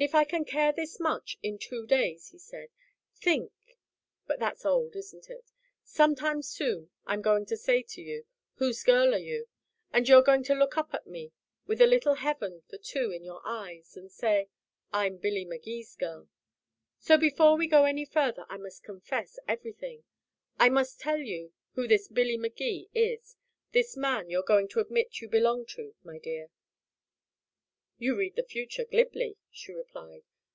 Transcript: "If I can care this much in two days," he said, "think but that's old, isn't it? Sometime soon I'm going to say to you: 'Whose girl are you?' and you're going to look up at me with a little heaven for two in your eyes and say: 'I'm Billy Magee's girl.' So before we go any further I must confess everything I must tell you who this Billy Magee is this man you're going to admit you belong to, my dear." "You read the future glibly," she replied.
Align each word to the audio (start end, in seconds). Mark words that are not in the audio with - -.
"If 0.00 0.12
I 0.12 0.24
can 0.24 0.44
care 0.44 0.72
this 0.72 0.98
much 0.98 1.38
in 1.40 1.56
two 1.56 1.86
days," 1.86 2.30
he 2.30 2.38
said, 2.40 2.70
"think 3.14 3.52
but 4.26 4.40
that's 4.40 4.66
old, 4.66 4.96
isn't 4.96 5.30
it? 5.30 5.52
Sometime 5.84 6.42
soon 6.42 6.90
I'm 7.06 7.22
going 7.22 7.46
to 7.46 7.56
say 7.56 7.80
to 7.84 8.02
you: 8.02 8.24
'Whose 8.56 8.82
girl 8.82 9.14
are 9.14 9.18
you?' 9.18 9.46
and 9.92 10.08
you're 10.08 10.20
going 10.22 10.42
to 10.44 10.54
look 10.54 10.76
up 10.76 10.92
at 10.94 11.06
me 11.06 11.30
with 11.68 11.80
a 11.80 11.86
little 11.86 12.14
heaven 12.14 12.64
for 12.68 12.76
two 12.76 13.12
in 13.12 13.22
your 13.22 13.40
eyes 13.44 13.96
and 13.96 14.10
say: 14.10 14.48
'I'm 14.92 15.18
Billy 15.18 15.44
Magee's 15.44 15.94
girl.' 15.94 16.28
So 16.98 17.16
before 17.16 17.56
we 17.56 17.68
go 17.68 17.84
any 17.84 18.04
further 18.04 18.46
I 18.48 18.56
must 18.56 18.82
confess 18.82 19.38
everything 19.46 20.02
I 20.58 20.70
must 20.70 20.98
tell 20.98 21.18
you 21.18 21.52
who 21.74 21.86
this 21.86 22.08
Billy 22.08 22.36
Magee 22.36 22.88
is 22.94 23.36
this 23.70 23.96
man 23.96 24.28
you're 24.28 24.42
going 24.42 24.66
to 24.70 24.80
admit 24.80 25.20
you 25.20 25.28
belong 25.28 25.66
to, 25.66 25.94
my 26.02 26.18
dear." 26.18 26.48
"You 27.96 28.16
read 28.16 28.34
the 28.34 28.42
future 28.42 28.84
glibly," 28.84 29.36
she 29.52 29.72
replied. 29.72 30.24